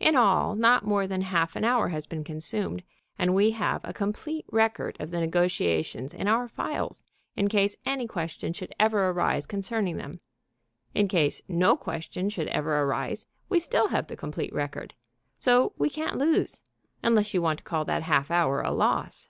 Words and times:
In 0.00 0.16
all, 0.16 0.56
not 0.56 0.84
more 0.84 1.06
than 1.06 1.20
half 1.20 1.54
an 1.54 1.62
hour 1.64 1.90
has 1.90 2.04
been 2.04 2.24
consumed, 2.24 2.82
and 3.16 3.32
we 3.32 3.52
have 3.52 3.80
a 3.84 3.92
complete 3.92 4.44
record 4.50 4.96
of 4.98 5.12
the 5.12 5.20
negotiations 5.20 6.12
in 6.12 6.26
our 6.26 6.48
files 6.48 7.04
in 7.36 7.46
case 7.46 7.76
any 7.86 8.08
question 8.08 8.52
should 8.52 8.74
ever 8.80 9.08
arise 9.10 9.46
concerning 9.46 9.96
them. 9.96 10.18
In 10.96 11.06
case 11.06 11.42
no 11.46 11.76
question 11.76 12.28
should 12.28 12.48
ever 12.48 12.80
arise, 12.80 13.26
we 13.48 13.60
still 13.60 13.86
have 13.86 14.08
the 14.08 14.16
complete 14.16 14.52
record. 14.52 14.94
So 15.38 15.72
we 15.78 15.88
can't 15.88 16.16
lose 16.18 16.60
unless 17.04 17.32
you 17.32 17.40
want 17.40 17.58
to 17.58 17.64
call 17.64 17.84
that 17.84 18.02
half 18.02 18.32
hour 18.32 18.60
a 18.60 18.72
loss. 18.72 19.28